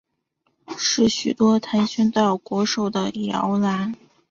[0.79, 3.93] 是许多跆拳道国手的摇篮。